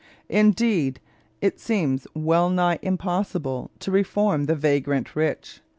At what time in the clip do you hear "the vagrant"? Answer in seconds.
4.47-5.15